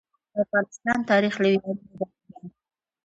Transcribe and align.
د 0.33 0.35
افغانستان 0.43 0.97
تاریخ 1.11 1.33
له 1.41 1.47
ویاړونو 1.49 1.91
ډک 1.99 2.11
دی. 2.31 2.45